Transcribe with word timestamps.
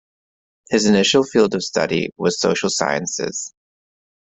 His 0.71 0.87
initial 0.87 1.23
field 1.23 1.53
of 1.53 1.61
study 1.63 2.09
was 2.17 2.39
social 2.39 2.71
sciences. 2.71 3.53